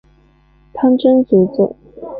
[0.73, 1.75] 潘珍族子。